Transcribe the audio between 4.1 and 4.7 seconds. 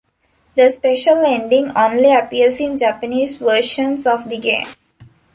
the game.